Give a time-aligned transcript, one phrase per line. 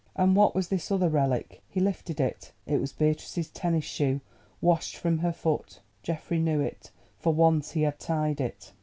[0.15, 1.61] _"And what was this other relic?
[1.69, 4.21] He lifted it—it was Beatrice's tennis shoe,
[4.59, 6.89] washed from her foot—Geoffrey knew it,
[7.19, 8.73] for once he had tied it.